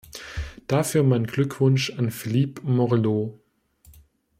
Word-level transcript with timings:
Dafür 0.65 1.03
mein 1.03 1.27
Glückwunsch 1.27 1.91
an 1.91 2.09
Philippe 2.09 2.63
Morillon. 2.63 3.39